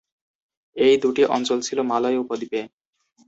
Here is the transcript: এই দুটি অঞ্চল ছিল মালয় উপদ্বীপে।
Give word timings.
এই 0.75 0.95
দুটি 0.97 1.21
অঞ্চল 1.35 1.59
ছিল 1.61 1.79
মালয় 1.81 2.17
উপদ্বীপে। 2.17 2.61